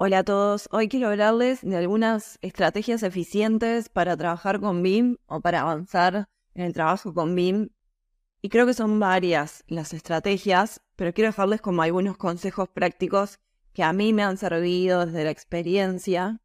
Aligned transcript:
Hola 0.00 0.18
a 0.18 0.24
todos, 0.24 0.68
hoy 0.70 0.88
quiero 0.88 1.08
hablarles 1.08 1.60
de 1.62 1.76
algunas 1.76 2.38
estrategias 2.40 3.02
eficientes 3.02 3.88
para 3.88 4.16
trabajar 4.16 4.60
con 4.60 4.80
BIM 4.80 5.16
o 5.26 5.40
para 5.40 5.62
avanzar 5.62 6.28
en 6.54 6.66
el 6.66 6.72
trabajo 6.72 7.12
con 7.12 7.34
BIM. 7.34 7.70
Y 8.40 8.48
creo 8.48 8.64
que 8.64 8.74
son 8.74 9.00
varias 9.00 9.64
las 9.66 9.92
estrategias, 9.92 10.82
pero 10.94 11.12
quiero 11.12 11.30
dejarles 11.30 11.60
como 11.60 11.82
algunos 11.82 12.16
consejos 12.16 12.68
prácticos 12.68 13.40
que 13.72 13.82
a 13.82 13.92
mí 13.92 14.12
me 14.12 14.22
han 14.22 14.36
servido 14.36 15.04
desde 15.04 15.24
la 15.24 15.32
experiencia 15.32 16.40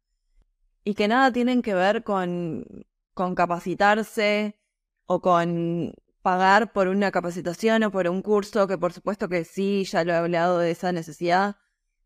y 0.82 0.94
que 0.94 1.06
nada 1.06 1.32
tienen 1.32 1.62
que 1.62 1.74
ver 1.74 2.02
con, 2.02 2.66
con 3.14 3.36
capacitarse 3.36 4.58
o 5.06 5.20
con 5.20 5.94
pagar 6.22 6.72
por 6.72 6.88
una 6.88 7.12
capacitación 7.12 7.84
o 7.84 7.92
por 7.92 8.08
un 8.08 8.20
curso, 8.20 8.66
que 8.66 8.78
por 8.78 8.92
supuesto 8.92 9.28
que 9.28 9.44
sí, 9.44 9.84
ya 9.84 10.02
lo 10.02 10.12
he 10.12 10.16
hablado 10.16 10.58
de 10.58 10.72
esa 10.72 10.90
necesidad, 10.90 11.54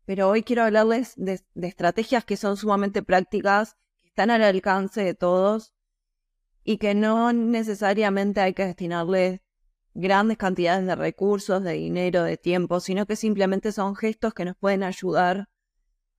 pero 0.09 0.27
hoy 0.27 0.41
quiero 0.41 0.63
hablarles 0.63 1.13
de, 1.17 1.39
estrategias 1.61 2.25
que 2.25 2.35
son 2.35 2.57
sumamente 2.57 3.03
prácticas, 3.03 3.75
que 4.01 4.07
están 4.07 4.31
al 4.31 4.41
alcance 4.41 5.03
de 5.03 5.13
todos 5.13 5.75
y 6.63 6.79
que 6.79 6.95
no 6.95 7.31
necesariamente 7.31 8.41
hay 8.41 8.55
que 8.55 8.65
destinarles 8.65 9.41
grandes 9.93 10.39
cantidades 10.39 10.87
de 10.87 10.95
recursos, 10.95 11.63
de 11.63 11.73
dinero, 11.73 12.23
de 12.23 12.37
tiempo, 12.37 12.79
sino 12.79 13.05
que 13.05 13.15
simplemente 13.15 13.71
son 13.71 13.95
gestos 13.95 14.33
que 14.33 14.45
nos 14.45 14.55
pueden 14.57 14.81
ayudar 14.81 15.47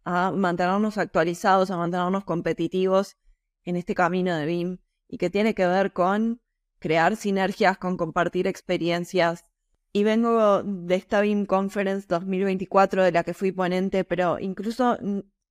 a 0.04 0.30
mantenernos 0.30 0.96
actualizados, 0.96 1.72
a 1.72 1.76
mantenernos 1.76 2.24
competitivos 2.24 3.16
en 3.64 3.74
este 3.74 3.96
camino 3.96 4.36
de 4.36 4.46
BIM 4.46 4.78
y 5.08 5.18
que 5.18 5.30
tiene 5.30 5.52
que 5.56 5.66
ver 5.66 5.92
con 5.92 6.40
crear 6.78 7.16
sinergias, 7.16 7.76
con 7.76 7.96
compartir 7.96 8.46
experiencias, 8.46 9.46
y 9.92 10.04
vengo 10.04 10.62
de 10.62 10.94
esta 10.94 11.20
BIM 11.20 11.46
Conference 11.46 12.06
2024 12.08 13.02
de 13.02 13.12
la 13.12 13.24
que 13.24 13.34
fui 13.34 13.52
ponente, 13.52 14.04
pero 14.04 14.38
incluso 14.38 14.98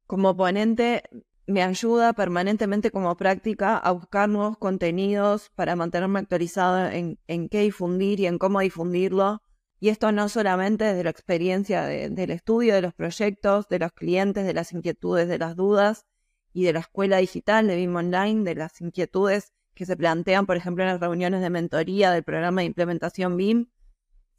como 0.07 0.35
ponente 0.35 1.03
me 1.45 1.63
ayuda 1.63 2.13
permanentemente 2.13 2.91
como 2.91 3.17
práctica 3.17 3.77
a 3.77 3.91
buscar 3.91 4.29
nuevos 4.29 4.57
contenidos 4.57 5.49
para 5.55 5.75
mantenerme 5.75 6.19
actualizada 6.19 6.95
en, 6.95 7.17
qué 7.49 7.61
difundir 7.61 8.19
y 8.19 8.27
en 8.27 8.37
cómo 8.37 8.59
difundirlo. 8.59 9.41
Y 9.81 9.89
esto 9.89 10.11
no 10.11 10.29
solamente 10.29 10.85
desde 10.85 11.03
la 11.03 11.09
experiencia 11.09 11.83
del 11.85 12.31
estudio, 12.31 12.75
de 12.75 12.81
los 12.81 12.93
proyectos, 12.93 13.67
de 13.67 13.79
los 13.79 13.91
clientes, 13.93 14.45
de 14.45 14.53
las 14.53 14.73
inquietudes, 14.73 15.27
de 15.27 15.39
las 15.39 15.55
dudas 15.55 16.05
y 16.53 16.63
de 16.63 16.73
la 16.73 16.79
escuela 16.79 17.17
digital 17.17 17.67
de 17.67 17.75
BIM 17.77 17.95
Online, 17.95 18.43
de 18.43 18.55
las 18.55 18.79
inquietudes 18.81 19.53
que 19.73 19.85
se 19.85 19.97
plantean, 19.97 20.45
por 20.45 20.57
ejemplo, 20.57 20.83
en 20.83 20.89
las 20.89 20.99
reuniones 20.99 21.41
de 21.41 21.49
mentoría 21.49 22.11
del 22.11 22.23
programa 22.23 22.61
de 22.61 22.67
implementación 22.67 23.37
BIM, 23.37 23.69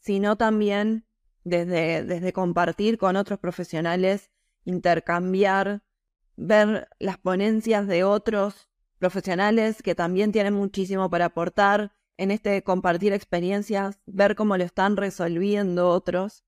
sino 0.00 0.36
también 0.36 1.06
desde, 1.44 2.04
desde 2.04 2.32
compartir 2.32 2.98
con 2.98 3.16
otros 3.16 3.38
profesionales, 3.38 4.30
intercambiar, 4.64 5.82
ver 6.36 6.88
las 6.98 7.18
ponencias 7.18 7.86
de 7.86 8.04
otros 8.04 8.68
profesionales 8.98 9.82
que 9.82 9.94
también 9.94 10.32
tienen 10.32 10.54
muchísimo 10.54 11.08
para 11.08 11.26
aportar 11.26 11.92
en 12.16 12.30
este 12.30 12.62
compartir 12.62 13.12
experiencias, 13.12 14.00
ver 14.04 14.36
cómo 14.36 14.56
lo 14.56 14.64
están 14.64 14.96
resolviendo 14.96 15.88
otros, 15.88 16.44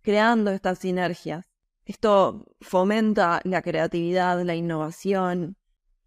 creando 0.00 0.52
estas 0.52 0.78
sinergias. 0.78 1.46
Esto 1.84 2.46
fomenta 2.60 3.40
la 3.42 3.62
creatividad, 3.62 4.40
la 4.42 4.54
innovación, 4.54 5.56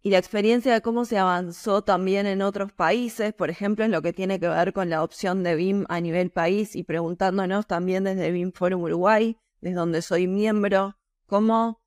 y 0.06 0.10
la 0.10 0.18
experiencia 0.18 0.72
de 0.72 0.82
cómo 0.82 1.04
se 1.04 1.18
avanzó 1.18 1.82
también 1.82 2.26
en 2.26 2.40
otros 2.40 2.72
países, 2.72 3.34
por 3.34 3.50
ejemplo, 3.50 3.84
en 3.84 3.90
lo 3.90 4.02
que 4.02 4.12
tiene 4.12 4.38
que 4.38 4.46
ver 4.46 4.72
con 4.72 4.88
la 4.88 5.02
opción 5.02 5.42
de 5.42 5.56
BIM 5.56 5.84
a 5.88 6.00
nivel 6.00 6.30
país 6.30 6.76
y 6.76 6.84
preguntándonos 6.84 7.66
también 7.66 8.04
desde 8.04 8.30
BIM 8.30 8.52
Forum 8.52 8.82
Uruguay, 8.82 9.36
desde 9.60 9.74
donde 9.74 10.02
soy 10.02 10.28
miembro, 10.28 10.96
cómo 11.26 11.82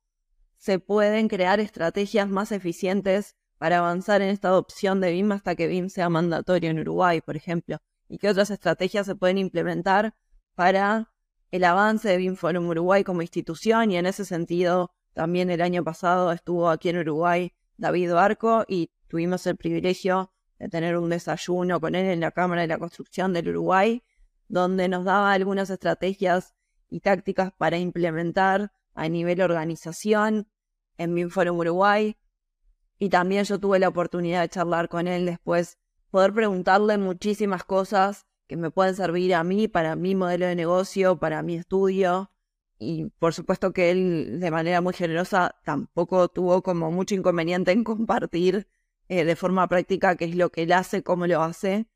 se 0.58 0.78
pueden 0.78 1.28
crear 1.28 1.60
estrategias 1.60 2.28
más 2.28 2.52
eficientes 2.52 3.36
para 3.56 3.78
avanzar 3.78 4.20
en 4.20 4.28
esta 4.28 4.48
adopción 4.48 5.00
de 5.00 5.12
BIM 5.12 5.32
hasta 5.32 5.54
que 5.54 5.66
BIM 5.66 5.88
sea 5.88 6.10
mandatorio 6.10 6.68
en 6.68 6.80
Uruguay, 6.80 7.22
por 7.22 7.36
ejemplo, 7.36 7.78
y 8.06 8.18
qué 8.18 8.28
otras 8.28 8.50
estrategias 8.50 9.06
se 9.06 9.14
pueden 9.14 9.38
implementar 9.38 10.14
para 10.54 11.10
el 11.50 11.64
avance 11.64 12.10
de 12.10 12.18
BIM 12.18 12.36
Forum 12.36 12.68
Uruguay 12.68 13.02
como 13.02 13.22
institución. 13.22 13.90
Y 13.90 13.96
en 13.96 14.04
ese 14.04 14.26
sentido 14.26 14.90
también 15.14 15.48
el 15.48 15.62
año 15.62 15.82
pasado 15.82 16.32
estuvo 16.32 16.68
aquí 16.68 16.90
en 16.90 16.98
Uruguay 16.98 17.54
David 17.80 18.12
Barco 18.12 18.64
y 18.68 18.90
tuvimos 19.08 19.46
el 19.46 19.56
privilegio 19.56 20.32
de 20.58 20.68
tener 20.68 20.98
un 20.98 21.08
desayuno 21.08 21.80
con 21.80 21.94
él 21.94 22.06
en 22.06 22.20
la 22.20 22.30
Cámara 22.30 22.60
de 22.60 22.68
la 22.68 22.78
Construcción 22.78 23.32
del 23.32 23.48
Uruguay, 23.48 24.04
donde 24.48 24.86
nos 24.88 25.06
daba 25.06 25.32
algunas 25.32 25.70
estrategias 25.70 26.54
y 26.90 27.00
tácticas 27.00 27.52
para 27.56 27.78
implementar 27.78 28.72
a 28.94 29.08
nivel 29.08 29.40
organización 29.40 30.46
en 30.98 31.14
Binforum 31.14 31.58
Uruguay. 31.58 32.18
Y 32.98 33.08
también 33.08 33.44
yo 33.44 33.58
tuve 33.58 33.78
la 33.78 33.88
oportunidad 33.88 34.42
de 34.42 34.50
charlar 34.50 34.90
con 34.90 35.08
él 35.08 35.24
después, 35.24 35.78
poder 36.10 36.34
preguntarle 36.34 36.98
muchísimas 36.98 37.64
cosas 37.64 38.26
que 38.46 38.58
me 38.58 38.70
pueden 38.70 38.94
servir 38.94 39.34
a 39.34 39.42
mí, 39.42 39.68
para 39.68 39.96
mi 39.96 40.14
modelo 40.14 40.44
de 40.44 40.54
negocio, 40.54 41.18
para 41.18 41.42
mi 41.42 41.54
estudio, 41.54 42.30
y 42.80 43.10
por 43.18 43.34
supuesto 43.34 43.72
que 43.72 43.90
él 43.90 44.40
de 44.40 44.50
manera 44.50 44.80
muy 44.80 44.94
generosa 44.94 45.54
tampoco 45.64 46.28
tuvo 46.28 46.62
como 46.62 46.90
mucho 46.90 47.14
inconveniente 47.14 47.72
en 47.72 47.84
compartir 47.84 48.68
eh, 49.08 49.24
de 49.24 49.36
forma 49.36 49.68
práctica 49.68 50.16
qué 50.16 50.24
es 50.24 50.34
lo 50.34 50.50
que 50.50 50.62
él 50.62 50.72
hace, 50.72 51.02
cómo 51.02 51.26
lo 51.26 51.42
hace, 51.42 51.86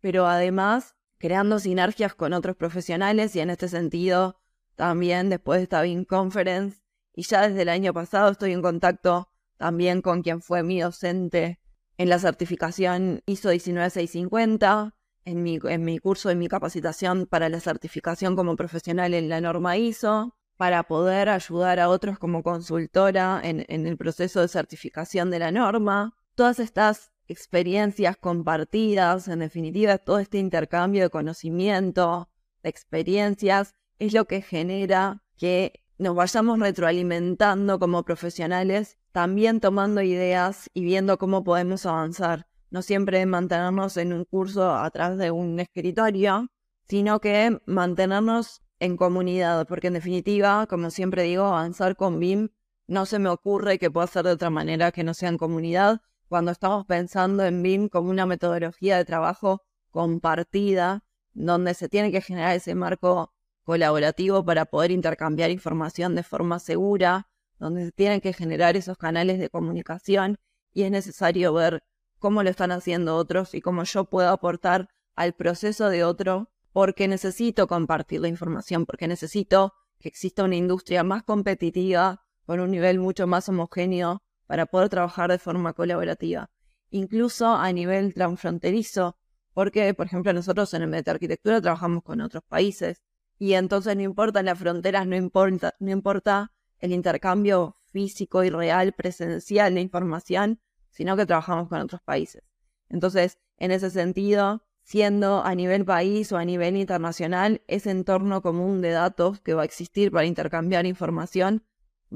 pero 0.00 0.26
además 0.26 0.96
creando 1.18 1.58
sinergias 1.58 2.14
con 2.14 2.32
otros 2.32 2.56
profesionales 2.56 3.36
y 3.36 3.40
en 3.40 3.50
este 3.50 3.68
sentido 3.68 4.40
también 4.76 5.28
después 5.28 5.58
de 5.58 5.64
esta 5.64 5.82
BIM 5.82 6.06
Conference 6.06 6.80
y 7.14 7.22
ya 7.22 7.46
desde 7.46 7.62
el 7.62 7.68
año 7.68 7.92
pasado 7.92 8.30
estoy 8.30 8.52
en 8.52 8.62
contacto 8.62 9.30
también 9.58 10.00
con 10.00 10.22
quien 10.22 10.40
fue 10.40 10.62
mi 10.62 10.80
docente 10.80 11.60
en 11.98 12.08
la 12.08 12.18
certificación 12.18 13.22
ISO 13.26 13.50
19650, 13.50 14.94
en 15.24 15.42
mi, 15.42 15.58
en 15.62 15.84
mi 15.84 15.98
curso, 15.98 16.30
en 16.30 16.38
mi 16.38 16.48
capacitación 16.48 17.26
para 17.26 17.48
la 17.48 17.60
certificación 17.60 18.36
como 18.36 18.56
profesional 18.56 19.14
en 19.14 19.28
la 19.28 19.40
norma 19.40 19.76
ISO, 19.76 20.36
para 20.56 20.82
poder 20.82 21.28
ayudar 21.28 21.80
a 21.80 21.88
otros 21.88 22.18
como 22.18 22.42
consultora 22.42 23.40
en, 23.42 23.64
en 23.68 23.86
el 23.86 23.96
proceso 23.96 24.40
de 24.40 24.48
certificación 24.48 25.30
de 25.30 25.38
la 25.38 25.52
norma. 25.52 26.14
Todas 26.34 26.58
estas 26.58 27.12
experiencias 27.28 28.16
compartidas, 28.16 29.28
en 29.28 29.38
definitiva, 29.38 29.98
todo 29.98 30.18
este 30.18 30.38
intercambio 30.38 31.04
de 31.04 31.10
conocimiento, 31.10 32.28
de 32.62 32.70
experiencias, 32.70 33.74
es 33.98 34.12
lo 34.12 34.26
que 34.26 34.42
genera 34.42 35.22
que 35.36 35.84
nos 35.98 36.16
vayamos 36.16 36.58
retroalimentando 36.58 37.78
como 37.78 38.02
profesionales, 38.04 38.98
también 39.12 39.60
tomando 39.60 40.02
ideas 40.02 40.70
y 40.74 40.84
viendo 40.84 41.18
cómo 41.18 41.44
podemos 41.44 41.86
avanzar 41.86 42.49
no 42.70 42.82
siempre 42.82 43.24
mantenernos 43.26 43.96
en 43.96 44.12
un 44.12 44.24
curso 44.24 44.74
atrás 44.74 45.18
de 45.18 45.30
un 45.30 45.60
escritorio, 45.60 46.48
sino 46.88 47.20
que 47.20 47.60
mantenernos 47.66 48.62
en 48.78 48.96
comunidad, 48.96 49.66
porque 49.66 49.88
en 49.88 49.94
definitiva, 49.94 50.66
como 50.66 50.90
siempre 50.90 51.24
digo, 51.24 51.44
avanzar 51.44 51.96
con 51.96 52.18
BIM 52.18 52.48
no 52.86 53.06
se 53.06 53.18
me 53.18 53.28
ocurre 53.28 53.78
que 53.78 53.90
pueda 53.90 54.06
ser 54.06 54.24
de 54.24 54.32
otra 54.32 54.50
manera 54.50 54.90
que 54.90 55.04
no 55.04 55.14
sea 55.14 55.28
en 55.28 55.38
comunidad, 55.38 56.00
cuando 56.28 56.50
estamos 56.50 56.86
pensando 56.86 57.44
en 57.44 57.62
BIM 57.62 57.88
como 57.88 58.10
una 58.10 58.26
metodología 58.26 58.96
de 58.96 59.04
trabajo 59.04 59.62
compartida, 59.90 61.04
donde 61.32 61.74
se 61.74 61.88
tiene 61.88 62.10
que 62.10 62.20
generar 62.20 62.56
ese 62.56 62.74
marco 62.74 63.32
colaborativo 63.64 64.44
para 64.44 64.64
poder 64.64 64.90
intercambiar 64.90 65.50
información 65.50 66.14
de 66.14 66.22
forma 66.22 66.58
segura, 66.58 67.28
donde 67.58 67.86
se 67.86 67.92
tienen 67.92 68.20
que 68.20 68.32
generar 68.32 68.76
esos 68.76 68.96
canales 68.96 69.38
de 69.38 69.50
comunicación 69.50 70.38
y 70.72 70.82
es 70.82 70.90
necesario 70.90 71.52
ver 71.52 71.82
cómo 72.20 72.44
lo 72.44 72.50
están 72.50 72.70
haciendo 72.70 73.16
otros 73.16 73.54
y 73.54 73.60
cómo 73.60 73.82
yo 73.82 74.04
puedo 74.04 74.28
aportar 74.28 74.88
al 75.16 75.32
proceso 75.32 75.88
de 75.88 76.04
otro, 76.04 76.50
porque 76.72 77.08
necesito 77.08 77.66
compartir 77.66 78.20
la 78.20 78.28
información, 78.28 78.86
porque 78.86 79.08
necesito 79.08 79.72
que 79.98 80.08
exista 80.08 80.44
una 80.44 80.54
industria 80.54 81.02
más 81.02 81.24
competitiva, 81.24 82.22
con 82.46 82.60
un 82.60 82.70
nivel 82.70 83.00
mucho 83.00 83.26
más 83.26 83.48
homogéneo, 83.48 84.22
para 84.46 84.66
poder 84.66 84.88
trabajar 84.88 85.30
de 85.30 85.38
forma 85.38 85.72
colaborativa, 85.72 86.50
incluso 86.90 87.46
a 87.54 87.72
nivel 87.72 88.14
transfronterizo, 88.14 89.16
porque, 89.52 89.94
por 89.94 90.06
ejemplo, 90.06 90.32
nosotros 90.32 90.72
en 90.74 90.82
el 90.82 90.88
Meta 90.88 91.10
Arquitectura 91.10 91.60
trabajamos 91.60 92.02
con 92.02 92.20
otros 92.20 92.44
países, 92.48 93.02
Y 93.42 93.54
entonces 93.54 93.96
no 93.96 94.02
importa 94.02 94.42
las 94.42 94.58
fronteras, 94.58 95.06
no 95.06 95.16
importa, 95.16 95.74
no 95.80 95.90
importa 95.90 96.52
el 96.78 96.92
intercambio 96.92 97.76
físico 97.90 98.44
y 98.44 98.50
real, 98.50 98.92
presencial 98.92 99.74
de 99.74 99.80
información, 99.80 100.60
sino 100.90 101.16
que 101.16 101.26
trabajamos 101.26 101.68
con 101.68 101.80
otros 101.80 102.02
países. 102.02 102.42
Entonces, 102.88 103.38
en 103.56 103.70
ese 103.70 103.90
sentido, 103.90 104.62
siendo 104.82 105.44
a 105.44 105.54
nivel 105.54 105.84
país 105.84 106.32
o 106.32 106.36
a 106.36 106.44
nivel 106.44 106.76
internacional, 106.76 107.62
ese 107.68 107.90
entorno 107.90 108.42
común 108.42 108.80
de 108.80 108.90
datos 108.90 109.40
que 109.40 109.54
va 109.54 109.62
a 109.62 109.64
existir 109.64 110.10
para 110.10 110.26
intercambiar 110.26 110.86
información 110.86 111.64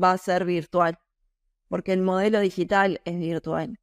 va 0.00 0.12
a 0.12 0.18
ser 0.18 0.44
virtual, 0.44 0.98
porque 1.68 1.92
el 1.92 2.02
modelo 2.02 2.40
digital 2.40 3.00
es 3.04 3.18
virtual. 3.18 3.78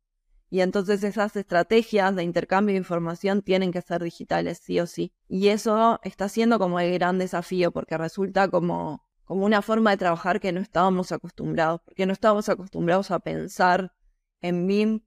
Y 0.50 0.60
entonces 0.60 1.02
esas 1.06 1.34
estrategias 1.38 2.14
de 2.14 2.24
intercambio 2.24 2.74
de 2.74 2.80
información 2.80 3.42
tienen 3.42 3.72
que 3.72 3.82
ser 3.82 4.04
digitales, 4.04 4.60
sí 4.62 4.82
o 4.82 4.86
sí. 4.86 5.14
Y 5.30 5.48
eso 5.48 6.02
está 6.04 6.28
siendo 6.28 6.60
como 6.60 6.78
el 6.82 6.92
gran 6.94 7.18
desafío, 7.18 7.72
porque 7.72 7.98
resulta 7.98 8.50
como, 8.50 9.06
como 9.24 9.46
una 9.46 9.62
forma 9.62 9.92
de 9.92 9.98
trabajar 9.98 10.42
que 10.42 10.52
no 10.52 10.60
estábamos 10.60 11.14
acostumbrados, 11.14 11.80
porque 11.86 12.06
no 12.06 12.12
estábamos 12.12 12.50
acostumbrados 12.50 13.12
a 13.12 13.20
pensar 13.20 13.94
en 14.42 14.68
BIM 14.68 15.02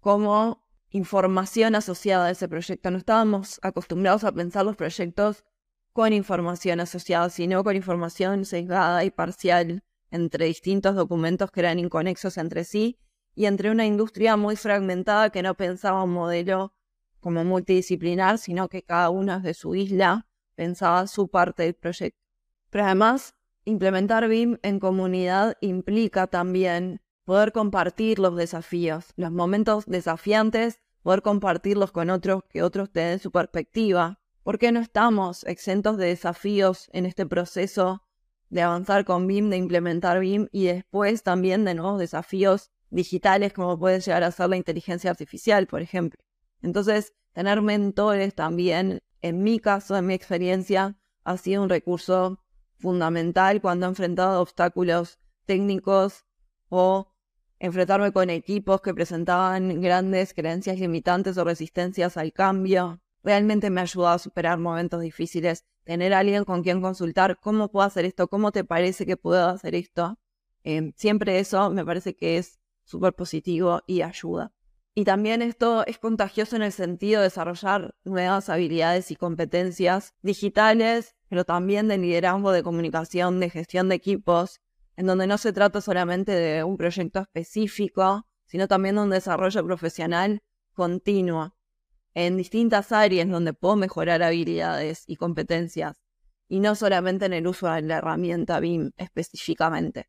como 0.00 0.66
información 0.90 1.74
asociada 1.74 2.26
a 2.26 2.30
ese 2.30 2.48
proyecto. 2.48 2.90
No 2.90 2.98
estábamos 2.98 3.58
acostumbrados 3.62 4.24
a 4.24 4.32
pensar 4.32 4.64
los 4.64 4.76
proyectos 4.76 5.44
con 5.92 6.12
información 6.12 6.80
asociada, 6.80 7.30
sino 7.30 7.64
con 7.64 7.76
información 7.76 8.44
sesgada 8.44 9.04
y 9.04 9.10
parcial 9.10 9.82
entre 10.10 10.46
distintos 10.46 10.94
documentos 10.94 11.50
que 11.50 11.60
eran 11.60 11.78
inconexos 11.78 12.38
entre 12.38 12.64
sí 12.64 12.98
y 13.34 13.46
entre 13.46 13.70
una 13.70 13.86
industria 13.86 14.36
muy 14.36 14.56
fragmentada 14.56 15.30
que 15.30 15.42
no 15.42 15.54
pensaba 15.54 16.02
un 16.02 16.12
modelo 16.12 16.74
como 17.20 17.44
multidisciplinar, 17.44 18.38
sino 18.38 18.68
que 18.68 18.82
cada 18.82 19.10
uno 19.10 19.40
de 19.40 19.54
su 19.54 19.74
isla 19.74 20.26
pensaba 20.54 21.06
su 21.06 21.28
parte 21.28 21.64
del 21.64 21.74
proyecto. 21.74 22.20
Pero 22.70 22.84
además, 22.84 23.34
implementar 23.64 24.28
BIM 24.28 24.58
en 24.62 24.78
comunidad 24.78 25.56
implica 25.60 26.26
también 26.26 27.00
poder 27.26 27.50
compartir 27.50 28.20
los 28.20 28.36
desafíos, 28.36 29.12
los 29.16 29.32
momentos 29.32 29.84
desafiantes, 29.86 30.78
poder 31.02 31.22
compartirlos 31.22 31.90
con 31.90 32.08
otros, 32.08 32.44
que 32.48 32.62
otros 32.62 32.90
te 32.90 33.00
den 33.00 33.18
su 33.18 33.32
perspectiva. 33.32 34.20
¿Por 34.44 34.58
qué 34.60 34.70
no 34.70 34.78
estamos 34.78 35.42
exentos 35.44 35.96
de 35.98 36.06
desafíos 36.06 36.88
en 36.92 37.04
este 37.04 37.26
proceso 37.26 38.04
de 38.48 38.62
avanzar 38.62 39.04
con 39.04 39.26
BIM, 39.26 39.50
de 39.50 39.56
implementar 39.56 40.20
BIM 40.20 40.46
y 40.52 40.66
después 40.66 41.24
también 41.24 41.64
de 41.64 41.74
nuevos 41.74 41.98
desafíos 41.98 42.70
digitales 42.90 43.52
como 43.52 43.76
puede 43.76 44.00
llegar 44.00 44.22
a 44.22 44.30
ser 44.30 44.48
la 44.48 44.56
inteligencia 44.56 45.10
artificial, 45.10 45.66
por 45.66 45.82
ejemplo. 45.82 46.22
Entonces, 46.62 47.12
tener 47.32 47.60
mentores 47.60 48.36
también, 48.36 49.02
en 49.20 49.42
mi 49.42 49.58
caso, 49.58 49.96
en 49.96 50.06
mi 50.06 50.14
experiencia, 50.14 50.96
ha 51.24 51.36
sido 51.38 51.64
un 51.64 51.70
recurso 51.70 52.40
fundamental 52.78 53.60
cuando 53.60 53.86
he 53.86 53.88
enfrentado 53.88 54.40
obstáculos 54.40 55.18
técnicos 55.44 56.24
o 56.68 57.15
enfrentarme 57.58 58.12
con 58.12 58.30
equipos 58.30 58.80
que 58.80 58.94
presentaban 58.94 59.80
grandes 59.80 60.34
creencias 60.34 60.78
limitantes 60.78 61.38
o 61.38 61.44
resistencias 61.44 62.16
al 62.16 62.32
cambio. 62.32 63.00
Realmente 63.22 63.70
me 63.70 63.80
ha 63.80 63.84
ayudado 63.84 64.14
a 64.14 64.18
superar 64.18 64.58
momentos 64.58 65.00
difíciles, 65.00 65.64
tener 65.84 66.14
a 66.14 66.20
alguien 66.20 66.44
con 66.44 66.62
quien 66.62 66.80
consultar 66.80 67.38
cómo 67.40 67.70
puedo 67.70 67.86
hacer 67.86 68.04
esto, 68.04 68.28
cómo 68.28 68.52
te 68.52 68.64
parece 68.64 69.06
que 69.06 69.16
puedo 69.16 69.48
hacer 69.48 69.74
esto. 69.74 70.18
Eh, 70.64 70.92
siempre 70.96 71.38
eso 71.38 71.70
me 71.70 71.84
parece 71.84 72.14
que 72.14 72.38
es 72.38 72.58
súper 72.84 73.14
positivo 73.14 73.82
y 73.86 74.02
ayuda. 74.02 74.52
Y 74.94 75.04
también 75.04 75.42
esto 75.42 75.84
es 75.86 75.98
contagioso 75.98 76.56
en 76.56 76.62
el 76.62 76.72
sentido 76.72 77.20
de 77.20 77.26
desarrollar 77.26 77.94
nuevas 78.04 78.48
habilidades 78.48 79.10
y 79.10 79.16
competencias 79.16 80.14
digitales, 80.22 81.14
pero 81.28 81.44
también 81.44 81.86
de 81.88 81.98
liderazgo, 81.98 82.50
de 82.50 82.62
comunicación, 82.62 83.38
de 83.38 83.50
gestión 83.50 83.90
de 83.90 83.96
equipos, 83.96 84.60
en 84.96 85.06
donde 85.06 85.26
no 85.26 85.38
se 85.38 85.52
trata 85.52 85.80
solamente 85.80 86.32
de 86.32 86.64
un 86.64 86.76
proyecto 86.76 87.20
específico, 87.20 88.26
sino 88.46 88.68
también 88.68 88.96
de 88.96 89.02
un 89.02 89.10
desarrollo 89.10 89.64
profesional 89.64 90.40
continuo, 90.72 91.54
en 92.14 92.36
distintas 92.36 92.92
áreas 92.92 93.28
donde 93.28 93.52
puedo 93.52 93.76
mejorar 93.76 94.22
habilidades 94.22 95.04
y 95.06 95.16
competencias, 95.16 96.00
y 96.48 96.60
no 96.60 96.74
solamente 96.74 97.26
en 97.26 97.34
el 97.34 97.46
uso 97.46 97.70
de 97.70 97.82
la 97.82 97.98
herramienta 97.98 98.60
BIM 98.60 98.92
específicamente 98.96 100.08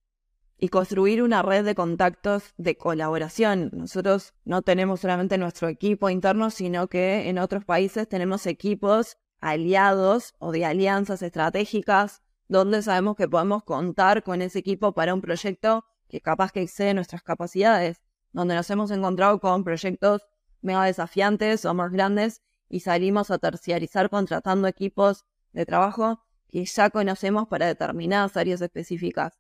y 0.58 0.70
construir 0.70 1.22
una 1.22 1.42
red 1.42 1.64
de 1.66 1.76
contactos 1.76 2.54
de 2.58 2.78
colaboración. 2.78 3.70
Nosotros 3.74 4.34
no 4.44 4.64
tenemos 4.64 5.02
solamente 5.02 5.38
nuestro 5.38 5.68
equipo 5.68 6.10
interno, 6.10 6.50
sino 6.50 6.88
que 6.88 7.30
en 7.30 7.38
otros 7.38 7.64
países 7.64 8.08
tenemos 8.08 8.48
equipos 8.48 9.18
aliados 9.40 10.34
o 10.40 10.52
de 10.52 10.66
alianzas 10.66 11.22
estratégicas 11.22 12.24
donde 12.48 12.82
sabemos 12.82 13.16
que 13.16 13.28
podemos 13.28 13.64
contar 13.64 14.24
con 14.24 14.42
ese 14.42 14.60
equipo 14.60 14.94
para 14.94 15.14
un 15.14 15.22
proyecto 15.22 15.86
que 16.08 16.22
capaz 16.22 16.52
que 16.52 16.62
excede 16.62 16.94
nuestras 16.94 17.24
capacidades, 17.24 18.02
donde 18.32 18.56
nos 18.56 18.70
hemos 18.70 18.92
encontrado 18.92 19.40
con 19.40 19.64
proyectos 19.64 20.22
mega 20.62 20.86
desafiantes 20.86 21.66
o 21.66 21.74
más 21.74 21.92
grandes 21.92 22.42
y 22.70 22.82
salimos 22.82 23.32
a 23.32 23.38
terciarizar 23.38 24.10
contratando 24.10 24.68
equipos 24.68 25.26
de 25.54 25.66
trabajo 25.66 26.24
que 26.50 26.66
ya 26.66 26.90
conocemos 26.90 27.48
para 27.48 27.68
determinadas 27.68 28.38
áreas 28.38 28.62
específicas. 28.62 29.40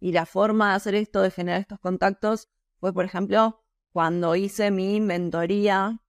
Y 0.00 0.12
la 0.12 0.26
forma 0.26 0.70
de 0.70 0.76
hacer 0.76 0.94
esto, 0.94 1.22
de 1.22 1.30
generar 1.30 1.60
estos 1.60 1.80
contactos, 1.80 2.48
fue, 2.78 2.92
por 2.92 3.04
ejemplo, 3.04 3.62
cuando 3.92 4.36
hice 4.36 4.70
mi 4.70 5.00
mentoría 5.00 6.00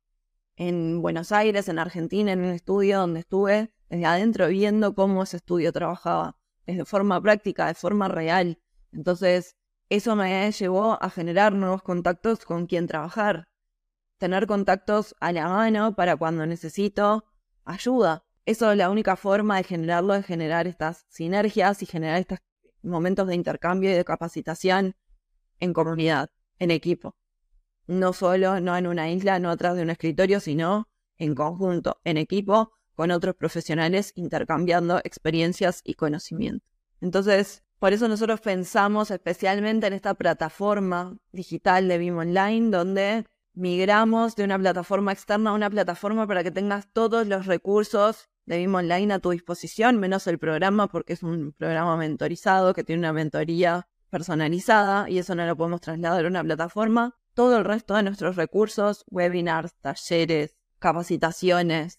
en 0.55 1.01
Buenos 1.01 1.31
Aires, 1.31 1.69
en 1.69 1.79
Argentina, 1.79 2.31
en 2.31 2.41
un 2.41 2.51
estudio 2.51 2.99
donde 2.99 3.21
estuve 3.21 3.73
desde 3.89 4.05
adentro 4.05 4.47
viendo 4.47 4.93
cómo 4.93 5.23
ese 5.23 5.37
estudio 5.37 5.71
trabajaba, 5.71 6.37
de 6.77 6.85
forma 6.85 7.21
práctica, 7.21 7.67
de 7.67 7.73
forma 7.73 8.07
real. 8.07 8.59
Entonces, 8.91 9.55
eso 9.89 10.15
me 10.15 10.51
llevó 10.51 11.01
a 11.01 11.09
generar 11.09 11.53
nuevos 11.53 11.81
contactos 11.81 12.45
con 12.45 12.67
quien 12.67 12.87
trabajar, 12.87 13.47
tener 14.17 14.45
contactos 14.47 15.15
a 15.19 15.31
la 15.31 15.47
mano 15.47 15.95
para 15.95 16.15
cuando 16.15 16.45
necesito 16.45 17.25
ayuda. 17.65 18.25
Eso 18.45 18.71
es 18.71 18.77
la 18.77 18.89
única 18.89 19.15
forma 19.15 19.57
de 19.57 19.63
generarlo, 19.63 20.13
de 20.13 20.23
generar 20.23 20.67
estas 20.67 21.05
sinergias 21.09 21.81
y 21.81 21.85
generar 21.85 22.19
estas 22.19 22.39
momentos 22.81 23.27
de 23.27 23.35
intercambio 23.35 23.89
y 23.91 23.93
de 23.93 24.05
capacitación 24.05 24.95
en 25.59 25.73
comunidad, 25.73 26.29
en 26.59 26.71
equipo. 26.71 27.15
No 27.87 28.13
solo, 28.13 28.59
no 28.59 28.77
en 28.77 28.87
una 28.87 29.09
isla, 29.09 29.39
no 29.39 29.49
atrás 29.49 29.75
de 29.75 29.81
un 29.81 29.89
escritorio, 29.89 30.39
sino 30.39 30.87
en 31.17 31.35
conjunto, 31.35 31.99
en 32.03 32.17
equipo, 32.17 32.71
con 32.99 33.11
otros 33.11 33.33
profesionales 33.33 34.11
intercambiando 34.15 34.99
experiencias 35.05 35.79
y 35.85 35.93
conocimiento. 35.93 36.67
Entonces, 36.99 37.63
por 37.79 37.93
eso 37.93 38.09
nosotros 38.09 38.41
pensamos 38.41 39.09
especialmente 39.09 39.87
en 39.87 39.93
esta 39.93 40.15
plataforma 40.15 41.17
digital 41.31 41.87
de 41.87 41.97
BIM 41.97 42.17
Online, 42.17 42.69
donde 42.69 43.25
migramos 43.53 44.35
de 44.35 44.43
una 44.43 44.59
plataforma 44.59 45.13
externa 45.13 45.51
a 45.51 45.53
una 45.53 45.69
plataforma 45.69 46.27
para 46.27 46.43
que 46.43 46.51
tengas 46.51 46.91
todos 46.91 47.25
los 47.25 47.45
recursos 47.45 48.27
de 48.45 48.57
BIM 48.57 48.75
Online 48.75 49.13
a 49.13 49.19
tu 49.19 49.29
disposición, 49.29 49.97
menos 49.97 50.27
el 50.27 50.37
programa, 50.37 50.87
porque 50.87 51.13
es 51.13 51.23
un 51.23 51.53
programa 51.53 51.95
mentorizado 51.95 52.73
que 52.73 52.83
tiene 52.83 52.99
una 52.99 53.13
mentoría 53.13 53.87
personalizada 54.09 55.09
y 55.09 55.19
eso 55.19 55.35
no 55.35 55.45
lo 55.45 55.55
podemos 55.55 55.79
trasladar 55.79 56.25
a 56.25 56.27
una 56.27 56.43
plataforma. 56.43 57.15
Todo 57.33 57.59
el 57.59 57.63
resto 57.63 57.95
de 57.95 58.03
nuestros 58.03 58.35
recursos, 58.35 59.05
webinars, 59.09 59.73
talleres, 59.75 60.57
capacitaciones, 60.79 61.98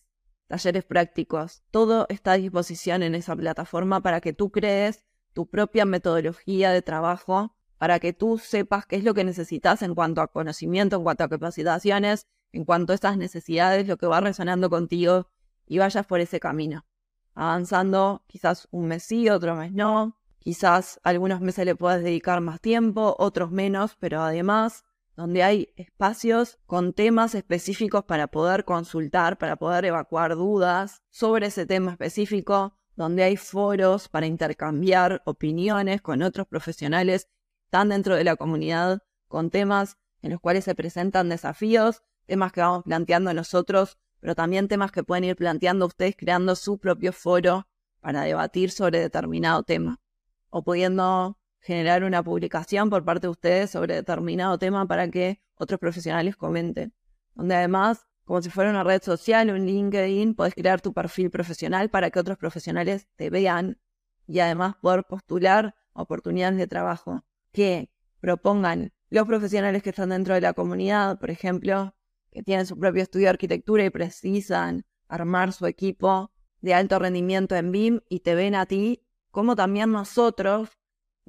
talleres 0.51 0.83
prácticos, 0.83 1.63
todo 1.71 2.07
está 2.09 2.33
a 2.33 2.37
disposición 2.37 3.05
en 3.05 3.15
esa 3.15 3.37
plataforma 3.37 4.01
para 4.01 4.21
que 4.21 4.33
tú 4.33 4.51
crees 4.51 5.05
tu 5.33 5.47
propia 5.47 5.85
metodología 5.85 6.73
de 6.73 6.83
trabajo, 6.83 7.55
para 7.79 8.01
que 8.01 8.13
tú 8.13 8.37
sepas 8.37 8.85
qué 8.85 8.97
es 8.97 9.05
lo 9.05 9.15
que 9.15 9.23
necesitas 9.23 9.81
en 9.83 9.95
cuanto 9.95 10.21
a 10.21 10.27
conocimiento, 10.27 10.97
en 10.97 11.05
cuanto 11.05 11.23
a 11.23 11.29
capacitaciones, 11.29 12.27
en 12.51 12.65
cuanto 12.65 12.93
a 12.93 12.97
estas 12.97 13.17
necesidades, 13.17 13.87
lo 13.87 13.97
que 13.97 14.07
va 14.07 14.21
resonando 14.21 14.69
contigo 14.71 15.29
y 15.69 15.79
vayas 15.79 16.05
por 16.05 16.19
ese 16.19 16.41
camino, 16.41 16.85
avanzando 17.37 18.25
quizás 18.27 18.67
un 18.73 18.89
mes 18.89 19.05
sí, 19.05 19.29
otro 19.29 19.55
mes 19.55 19.71
no, 19.73 20.19
quizás 20.41 20.99
algunos 21.05 21.41
meses 21.41 21.65
le 21.65 21.77
puedas 21.77 22.03
dedicar 22.03 22.41
más 22.41 22.61
tiempo, 22.61 23.15
otros 23.21 23.53
menos, 23.53 23.95
pero 24.01 24.21
además 24.21 24.83
donde 25.21 25.43
hay 25.43 25.73
espacios 25.77 26.59
con 26.67 26.93
temas 26.93 27.35
específicos 27.35 28.05
para 28.05 28.29
poder 28.29 28.65
consultar, 28.65 29.39
para 29.39 29.57
poder 29.57 29.85
evacuar 29.85 30.35
dudas 30.35 31.03
sobre 31.11 31.47
ese 31.47 31.67
tema 31.67 31.93
específico, 31.93 32.77
donde 32.97 33.23
hay 33.23 33.37
foros 33.37 34.09
para 34.09 34.27
intercambiar 34.27 35.23
opiniones 35.27 36.01
con 36.03 36.23
otros 36.23 36.47
profesionales 36.47 37.25
que 37.25 37.65
están 37.67 37.91
dentro 37.91 38.17
de 38.17 38.25
la 38.25 38.37
comunidad, 38.37 39.03
con 39.29 39.51
temas 39.51 39.97
en 40.23 40.33
los 40.33 40.41
cuales 40.41 40.65
se 40.65 40.75
presentan 40.75 41.29
desafíos, 41.29 42.03
temas 42.27 42.53
que 42.53 42.61
vamos 42.61 42.85
planteando 42.85 43.33
nosotros 43.35 43.99
pero 44.21 44.35
también 44.35 44.69
temas 44.69 44.93
que 44.93 45.03
pueden 45.03 45.25
ir 45.25 45.37
planteando 45.37 45.87
ustedes 45.87 46.15
creando 46.17 46.55
su 46.55 46.79
propio 46.79 47.13
foro 47.13 47.67
para 48.01 48.23
debatir 48.23 48.71
sobre 48.71 49.01
determinado 49.01 49.63
tema 49.63 50.01
o 50.51 50.63
pudiendo 50.63 51.39
generar 51.61 52.05
una 52.05 52.23
publicación 52.23 52.91
por 52.91 53.05
parte 53.05 53.27
de 53.27 53.31
ustedes 53.31 53.71
sobre 53.71 53.95
determinado 53.95 54.59
tema 54.59 54.87
para 54.87 55.11
que 55.11 55.41
otros 55.57 55.79
profesionales 55.79 56.37
comenten, 56.37 56.95
donde 57.35 57.55
además 57.55 58.07
como 58.31 58.43
si 58.43 58.49
fuera 58.49 58.71
una 58.71 58.85
red 58.85 59.03
social, 59.03 59.51
un 59.51 59.67
LinkedIn, 59.67 60.37
podés 60.37 60.55
crear 60.55 60.81
tu 60.81 60.93
perfil 60.93 61.31
profesional 61.31 61.91
para 61.91 62.13
que 62.13 62.21
otros 62.21 62.39
profesionales 62.39 63.09
te 63.17 63.29
vean 63.29 63.81
y 64.29 64.39
además 64.39 64.77
poder 64.81 65.03
postular 65.03 65.75
oportunidades 65.95 66.57
de 66.57 66.69
trabajo 66.69 67.25
que 67.51 67.91
propongan 68.21 68.93
los 69.09 69.27
profesionales 69.27 69.83
que 69.83 69.91
están 69.91 70.11
dentro 70.11 70.35
de 70.35 70.43
la 70.43 70.53
comunidad, 70.53 71.19
por 71.19 71.31
ejemplo, 71.31 71.97
que 72.31 72.45
tienen 72.45 72.67
su 72.67 72.79
propio 72.79 73.03
estudio 73.03 73.25
de 73.25 73.31
arquitectura 73.31 73.85
y 73.85 73.91
precisan 73.91 74.87
armar 75.09 75.53
su 75.53 75.67
equipo 75.67 76.31
de 76.61 76.75
alto 76.75 77.01
rendimiento 77.01 77.57
en 77.57 77.73
BIM 77.73 78.01
y 78.09 78.21
te 78.21 78.37
ven 78.37 78.55
a 78.55 78.67
ti, 78.67 79.03
como 79.33 79.57
también 79.57 79.91
nosotros, 79.91 80.79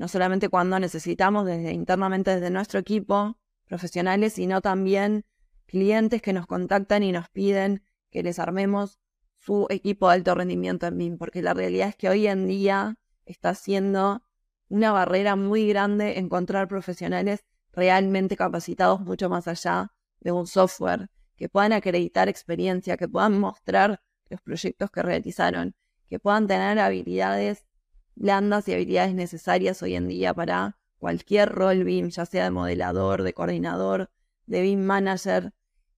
no 0.01 0.07
solamente 0.07 0.49
cuando 0.49 0.79
necesitamos 0.79 1.45
desde 1.45 1.73
internamente 1.73 2.33
desde 2.33 2.49
nuestro 2.49 2.79
equipo 2.79 3.37
profesionales, 3.67 4.33
sino 4.33 4.59
también 4.59 5.25
clientes 5.67 6.23
que 6.23 6.33
nos 6.33 6.47
contactan 6.47 7.03
y 7.03 7.11
nos 7.11 7.29
piden 7.29 7.83
que 8.09 8.23
les 8.23 8.39
armemos 8.39 8.97
su 9.37 9.67
equipo 9.69 10.07
de 10.07 10.15
alto 10.15 10.33
rendimiento 10.33 10.87
en 10.87 10.97
BIM, 10.97 11.17
porque 11.19 11.43
la 11.43 11.53
realidad 11.53 11.89
es 11.89 11.95
que 11.95 12.09
hoy 12.09 12.25
en 12.25 12.47
día 12.47 12.97
está 13.25 13.53
siendo 13.53 14.23
una 14.69 14.91
barrera 14.91 15.35
muy 15.35 15.67
grande 15.67 16.17
encontrar 16.17 16.67
profesionales 16.67 17.45
realmente 17.71 18.35
capacitados 18.35 19.01
mucho 19.01 19.29
más 19.29 19.47
allá 19.47 19.93
de 20.19 20.31
un 20.31 20.47
software, 20.47 21.11
que 21.35 21.47
puedan 21.47 21.73
acreditar 21.73 22.27
experiencia, 22.27 22.97
que 22.97 23.07
puedan 23.07 23.39
mostrar 23.39 24.01
los 24.29 24.41
proyectos 24.41 24.89
que 24.89 25.03
realizaron, 25.03 25.75
que 26.09 26.17
puedan 26.17 26.47
tener 26.47 26.79
habilidades 26.79 27.67
blandas 28.15 28.67
y 28.67 28.73
habilidades 28.73 29.13
necesarias 29.13 29.81
hoy 29.83 29.95
en 29.95 30.07
día 30.07 30.33
para 30.33 30.77
cualquier 30.97 31.49
rol 31.49 31.83
BIM, 31.83 32.09
ya 32.09 32.25
sea 32.25 32.45
de 32.45 32.51
modelador, 32.51 33.23
de 33.23 33.33
coordinador, 33.33 34.11
de 34.45 34.61
BIM 34.61 34.81
manager, 34.81 35.53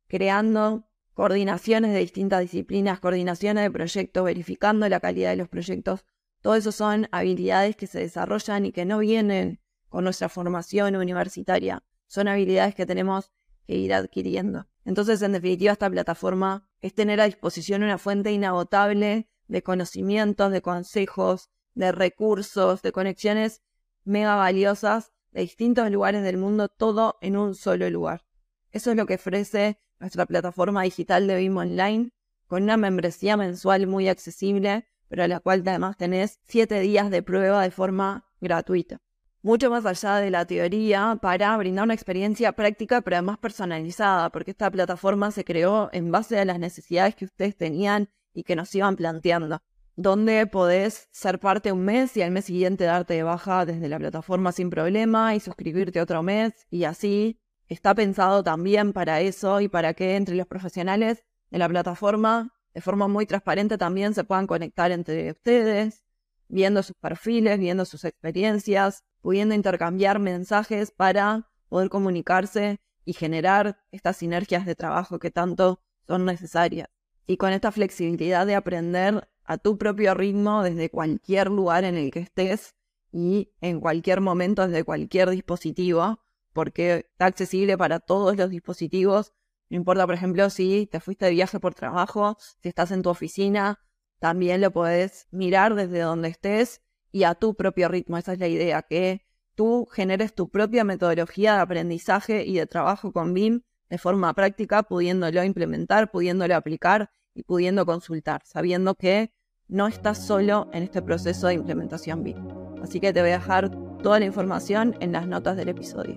creando 0.08 0.88
coordinaciones 1.14 1.94
de 1.94 2.00
distintas 2.00 2.42
disciplinas, 2.42 3.00
coordinaciones 3.00 3.64
de 3.64 3.72
proyectos, 3.72 4.24
verificando 4.24 4.88
la 4.90 5.00
calidad 5.00 5.32
de 5.32 5.38
los 5.38 5.50
proyectos. 5.50 6.06
Todo 6.42 6.56
eso 6.56 6.72
son 6.72 7.08
habilidades 7.12 7.76
que 7.76 7.88
se 7.88 8.00
desarrollan 8.00 8.66
y 8.66 8.72
que 8.72 8.86
no 8.86 9.00
vienen 9.00 9.60
con 9.90 10.04
nuestra 10.04 10.30
formación 10.30 10.96
universitaria. 10.96 11.84
Son 12.08 12.28
habilidades 12.28 12.76
que 12.76 12.86
tenemos 12.86 13.32
que 13.66 13.76
ir 13.76 13.94
adquiriendo. 13.94 14.68
Entonces, 14.86 15.22
en 15.22 15.32
definitiva, 15.34 15.72
esta 15.72 15.90
plataforma 15.90 16.68
es 16.82 16.94
tener 16.94 17.22
a 17.22 17.26
disposición 17.26 17.84
una 17.84 17.98
fuente 17.98 18.32
inagotable 18.32 19.30
de 19.48 19.64
conocimientos, 19.64 20.52
de 20.52 20.62
consejos, 20.62 21.50
de 21.76 21.92
recursos, 21.92 22.82
de 22.82 22.92
conexiones 22.92 23.62
mega 24.04 24.36
valiosas 24.36 25.12
de 25.32 25.42
distintos 25.42 25.90
lugares 25.92 26.24
del 26.24 26.38
mundo, 26.38 26.68
todo 26.70 27.18
en 27.22 27.38
un 27.38 27.56
solo 27.56 27.90
lugar. 27.90 28.26
Eso 28.72 28.92
es 28.92 28.98
lo 28.98 29.06
que 29.06 29.16
ofrece 29.16 29.80
nuestra 30.00 30.26
plataforma 30.26 30.84
digital 30.84 31.28
de 31.28 31.38
BIM 31.38 31.58
Online, 31.58 32.12
con 32.48 32.64
una 32.64 32.78
membresía 32.78 33.38
mensual 33.38 33.88
muy 33.88 34.10
accesible, 34.10 34.88
pero 35.08 35.24
a 35.24 35.28
la 35.28 35.40
cual 35.40 35.64
además 35.66 35.98
tenés 35.98 36.40
siete 36.44 36.80
días 36.80 37.10
de 37.10 37.24
prueba 37.24 37.64
de 37.64 37.72
forma 37.72 38.28
gratuita 38.42 39.02
mucho 39.44 39.70
más 39.70 39.86
allá 39.86 40.16
de 40.16 40.32
la 40.32 40.46
teoría 40.46 41.20
para 41.22 41.56
brindar 41.58 41.84
una 41.84 41.94
experiencia 41.94 42.54
práctica, 42.54 43.02
pero 43.02 43.18
además 43.18 43.38
personalizada, 43.38 44.30
porque 44.32 44.52
esta 44.52 44.72
plataforma 44.72 45.32
se 45.32 45.44
creó 45.44 45.90
en 45.92 46.12
base 46.12 46.40
a 46.40 46.46
las 46.46 46.60
necesidades 46.60 47.16
que 47.16 47.26
ustedes 47.26 47.58
tenían 47.58 48.10
y 48.34 48.44
que 48.44 48.56
nos 48.56 48.74
iban 48.74 48.96
planteando, 48.96 49.62
donde 49.96 50.48
podés 50.48 51.08
ser 51.12 51.40
parte 51.40 51.72
un 51.72 51.86
mes 51.86 52.18
y 52.18 52.22
al 52.22 52.32
mes 52.32 52.46
siguiente 52.46 52.86
darte 52.86 53.14
de 53.14 53.24
baja 53.24 53.66
desde 53.66 53.90
la 53.90 54.00
plataforma 54.00 54.52
sin 54.52 54.70
problema 54.70 55.36
y 55.36 55.40
suscribirte 55.40 56.02
otro 56.02 56.24
mes 56.24 56.54
y 56.70 56.86
así. 56.86 57.40
Está 57.68 57.96
pensado 57.96 58.44
también 58.44 58.94
para 58.94 59.22
eso 59.22 59.62
y 59.62 59.68
para 59.68 59.94
que 59.94 60.16
entre 60.16 60.36
los 60.36 60.48
profesionales 60.48 61.24
de 61.50 61.60
la 61.60 61.70
plataforma, 61.70 62.54
de 62.74 62.82
forma 62.82 63.08
muy 63.08 63.26
transparente, 63.26 63.78
también 63.78 64.14
se 64.14 64.24
puedan 64.24 64.48
conectar 64.48 64.92
entre 64.92 65.32
ustedes, 65.32 66.04
viendo 66.48 66.84
sus 66.84 66.96
perfiles, 66.98 67.60
viendo 67.60 67.86
sus 67.86 68.04
experiencias, 68.04 69.04
pudiendo 69.22 69.56
intercambiar 69.56 70.20
mensajes 70.20 70.92
para 70.92 71.50
poder 71.70 71.90
comunicarse 71.90 72.80
y 73.06 73.14
generar 73.14 73.80
estas 73.92 74.18
sinergias 74.18 74.66
de 74.66 74.76
trabajo 74.76 75.20
que 75.20 75.32
tanto 75.32 75.82
son 76.08 76.26
necesarias. 76.26 76.93
Y 77.26 77.38
con 77.38 77.52
esta 77.54 77.72
flexibilidad 77.72 78.46
de 78.46 78.56
aprender 78.56 79.28
a 79.46 79.58
tu 79.58 79.78
propio 79.78 80.14
ritmo 80.14 80.64
desde 80.64 80.90
cualquier 80.90 81.48
lugar 81.48 81.84
en 81.84 81.96
el 81.96 82.12
que 82.12 82.20
estés 82.20 82.76
y 83.12 83.52
en 83.62 83.80
cualquier 83.80 84.22
momento 84.22 84.68
desde 84.68 84.84
cualquier 84.84 85.30
dispositivo, 85.30 86.20
porque 86.54 87.08
está 87.12 87.26
accesible 87.26 87.78
para 87.78 88.00
todos 88.00 88.38
los 88.38 88.50
dispositivos. 88.50 89.34
No 89.70 89.78
importa, 89.78 90.06
por 90.06 90.16
ejemplo, 90.16 90.50
si 90.50 90.88
te 90.92 91.00
fuiste 91.00 91.26
de 91.26 91.32
viaje 91.32 91.60
por 91.60 91.74
trabajo, 91.74 92.38
si 92.62 92.70
estás 92.70 92.92
en 92.92 93.02
tu 93.02 93.10
oficina, 93.10 93.80
también 94.20 94.62
lo 94.62 94.72
puedes 94.72 95.28
mirar 95.32 95.76
desde 95.76 96.00
donde 96.00 96.30
estés 96.30 96.82
y 97.12 97.24
a 97.24 97.36
tu 97.36 97.56
propio 97.56 97.90
ritmo. 97.90 98.18
Esa 98.18 98.34
es 98.34 98.40
la 98.40 98.48
idea, 98.48 98.82
que 98.82 99.26
tú 99.56 99.88
generes 99.92 100.34
tu 100.34 100.50
propia 100.50 100.84
metodología 100.84 101.56
de 101.56 101.62
aprendizaje 101.62 102.46
y 102.46 102.56
de 102.56 102.66
trabajo 102.66 103.12
con 103.12 103.34
BIM 103.34 103.64
de 103.94 104.00
forma 104.00 104.34
práctica, 104.34 104.82
pudiéndolo 104.82 105.44
implementar, 105.44 106.10
pudiéndolo 106.10 106.56
aplicar 106.56 107.12
y 107.36 107.44
pudiendo 107.44 107.86
consultar, 107.86 108.42
sabiendo 108.44 108.96
que 108.96 109.32
no 109.68 109.86
estás 109.86 110.26
solo 110.26 110.68
en 110.74 110.82
este 110.82 111.04
proceso 111.04 111.46
de 111.46 111.54
implementación 111.54 112.24
BIM. 112.24 112.38
Así 112.82 113.00
que 113.00 113.14
te 113.14 113.22
voy 113.22 113.30
a 113.30 113.38
dejar 113.38 113.70
toda 114.02 114.18
la 114.18 114.26
información 114.26 114.96
en 115.00 115.12
las 115.12 115.28
notas 115.28 115.58
del 115.58 115.70
episodio. 115.70 116.16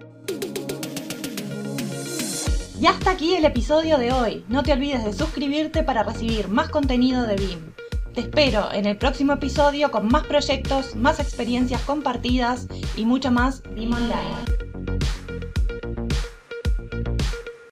Y 2.80 2.86
hasta 2.86 3.10
aquí 3.10 3.34
el 3.34 3.44
episodio 3.44 3.98
de 3.98 4.10
hoy. 4.10 4.42
No 4.48 4.62
te 4.62 4.72
olvides 4.72 5.04
de 5.04 5.12
suscribirte 5.12 5.82
para 5.82 6.02
recibir 6.02 6.48
más 6.48 6.70
contenido 6.70 7.26
de 7.26 7.36
BIM. 7.36 7.74
Te 8.14 8.22
espero 8.22 8.72
en 8.72 8.86
el 8.86 8.96
próximo 8.96 9.34
episodio 9.34 9.90
con 9.90 10.08
más 10.08 10.24
proyectos, 10.26 10.96
más 10.96 11.20
experiencias 11.20 11.82
compartidas 11.82 12.68
y 12.96 13.04
mucho 13.04 13.30
más 13.30 13.62
BIM 13.74 13.92
Online. 13.92 14.65